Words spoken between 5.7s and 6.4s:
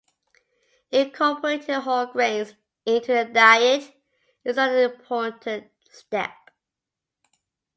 step.